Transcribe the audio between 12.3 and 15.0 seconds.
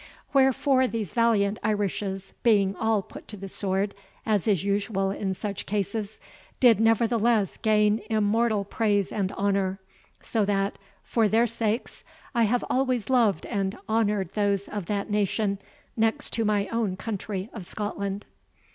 I have always loved and honoured those of